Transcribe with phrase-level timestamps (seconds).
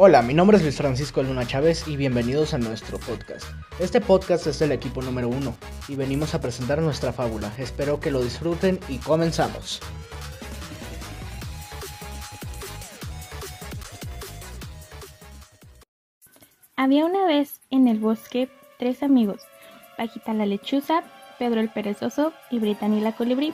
[0.00, 3.44] Hola, mi nombre es Luis Francisco Luna Chávez y bienvenidos a nuestro podcast.
[3.80, 5.56] Este podcast es del equipo número uno
[5.88, 7.52] y venimos a presentar nuestra fábula.
[7.58, 9.80] Espero que lo disfruten y comenzamos.
[16.76, 19.40] Había una vez en el bosque tres amigos,
[19.96, 21.02] Paquita la lechuza,
[21.40, 23.52] Pedro el perezoso y Brittany la colibrí.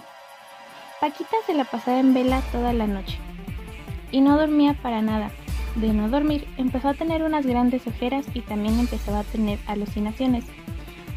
[1.01, 3.17] Paquita se la pasaba en vela toda la noche
[4.11, 5.31] y no dormía para nada
[5.77, 10.45] de no dormir, empezó a tener unas grandes ojeras y también empezaba a tener alucinaciones.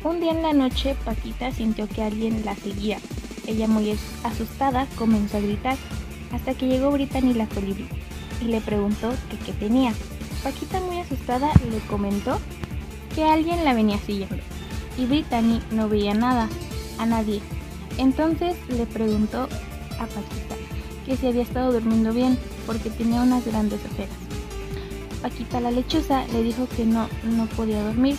[0.04, 2.98] Un día en la noche, Paquita sintió que alguien la seguía.
[3.46, 5.78] Ella muy asustada comenzó a gritar,
[6.32, 7.88] hasta que llegó Brittany la colibrí
[8.42, 9.94] y le preguntó que qué tenía.
[10.44, 12.40] Paquita muy asustada le comentó
[13.16, 14.38] que alguien la venía siguiendo
[14.98, 16.50] y Brittany no veía nada,
[16.98, 17.42] a nadie.
[17.98, 19.44] Entonces le preguntó
[20.00, 20.56] a Paquita
[21.06, 24.16] que si había estado durmiendo bien porque tenía unas grandes ojeras.
[25.22, 28.16] Paquita la lechuza le dijo que no, no podía dormir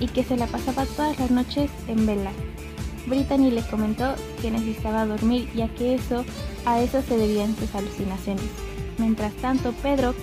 [0.00, 2.32] y que se la pasaba todas las noches en vela.
[3.06, 6.24] Brittany le comentó que necesitaba dormir ya que eso
[6.64, 8.44] a eso se debían sus alucinaciones.
[8.98, 10.14] Mientras tanto, Pedro,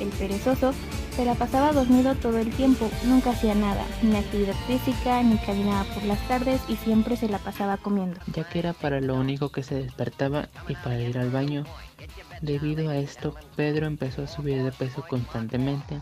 [0.00, 0.72] el perezoso,
[1.18, 5.82] se la pasaba dormido todo el tiempo, nunca hacía nada, ni actividad física, ni caminaba
[5.92, 8.20] por las tardes y siempre se la pasaba comiendo.
[8.32, 11.64] Ya que era para lo único que se despertaba y para ir al baño.
[12.40, 16.00] Debido a esto, Pedro empezó a subir de peso constantemente.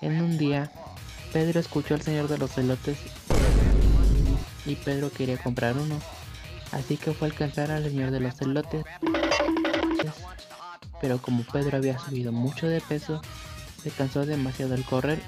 [0.00, 0.72] En un día,
[1.32, 2.98] Pedro escuchó al señor de los elotes
[4.66, 6.00] y Pedro quería comprar uno.
[6.72, 8.84] Así que fue a alcanzar al señor de los elotes.
[11.00, 13.22] Pero como Pedro había subido mucho de peso,
[13.82, 15.20] se cansó demasiado al correr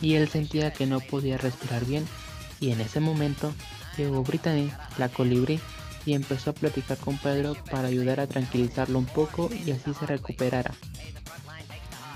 [0.00, 2.06] y él sentía que no podía respirar bien
[2.60, 3.52] y en ese momento
[3.96, 5.60] llegó Brittany, la colibrí,
[6.06, 10.06] y empezó a platicar con Pedro para ayudar a tranquilizarlo un poco y así se
[10.06, 10.72] recuperara.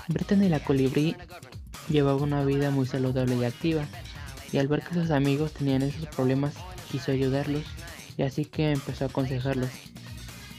[0.07, 1.15] Brittany la colibrí
[1.89, 3.85] llevaba una vida muy saludable y activa,
[4.51, 6.53] y al ver que sus amigos tenían esos problemas
[6.91, 7.63] quiso ayudarlos
[8.17, 9.69] y así que empezó a aconsejarlos.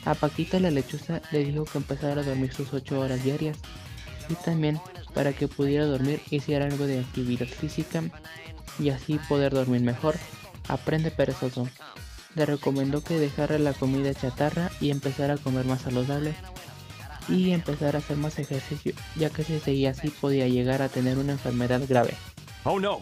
[0.06, 3.58] A Paquita la lechuza le dijo que empezara a dormir sus 8 horas diarias
[4.28, 4.80] y también
[5.14, 8.04] para que pudiera dormir hiciera algo de actividad física
[8.78, 10.14] y así poder dormir mejor.
[10.68, 11.68] Aprende perezoso.
[12.36, 16.34] Le recomendó que dejara la comida chatarra y empezara a comer más saludable
[17.28, 21.18] y empezar a hacer más ejercicio, ya que si seguía así podía llegar a tener
[21.18, 22.14] una enfermedad grave.
[22.62, 23.00] Oh no.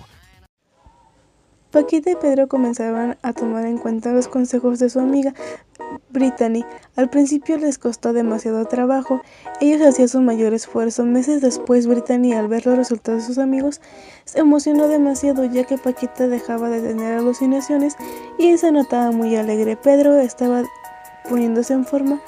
[1.71, 5.35] Paquita y Pedro comenzaban a tomar en cuenta los consejos de su amiga
[6.11, 6.65] Brittany.
[6.97, 9.21] Al principio les costó demasiado trabajo,
[9.61, 11.05] ellos hacían su mayor esfuerzo.
[11.05, 13.81] Meses después, Brittany, al ver los resultados de sus amigos,
[14.25, 17.97] se emocionó demasiado ya que Paquita dejaba de tener alucinaciones
[18.39, 19.77] y se notaba muy alegre.
[19.77, 20.63] Pedro estaba
[21.29, 22.21] poniéndose en forma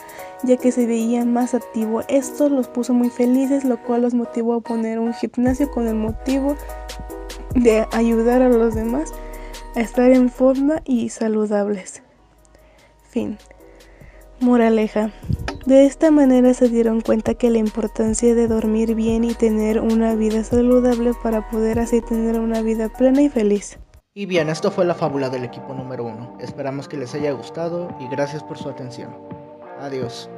[0.43, 2.03] ya que se veía más activo.
[2.09, 5.95] Esto los puso muy felices, lo cual los motivó a poner un gimnasio con el
[5.95, 6.57] motivo
[7.55, 9.13] de ayudar a los demás
[9.75, 12.03] a estar en forma y saludables.
[13.11, 13.39] Fin.
[14.41, 15.11] Moraleja.
[15.67, 20.15] De esta manera se dieron cuenta que la importancia de dormir bien y tener una
[20.15, 23.79] vida saludable para poder así tener una vida plena y feliz.
[24.15, 26.37] Y bien, esto fue la fábula del equipo número uno.
[26.41, 29.15] Esperamos que les haya gustado y gracias por su atención.
[29.81, 30.31] Adiós.